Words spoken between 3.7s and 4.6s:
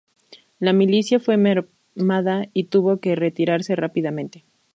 rápidamente.